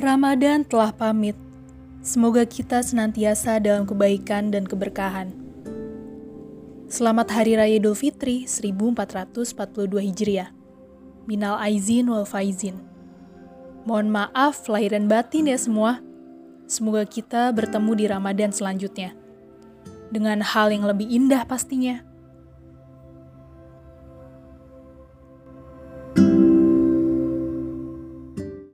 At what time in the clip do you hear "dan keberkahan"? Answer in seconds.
4.48-5.36